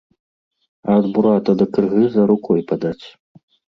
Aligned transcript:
А 0.87 0.95
ад 1.01 1.05
бурата 1.13 1.55
да 1.61 1.67
кыргыза 1.75 2.21
рукой 2.33 2.67
падаць. 2.73 3.05